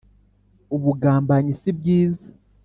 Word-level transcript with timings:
ubugambanyi 0.75 1.53
sibwiza. 1.61 2.27